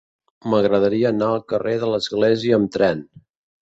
M'agradaria 0.53 1.13
anar 1.15 1.29
al 1.35 1.45
carrer 1.55 1.77
de 1.87 1.93
l'Església 1.93 2.61
amb 2.63 2.77
tren. 2.79 3.09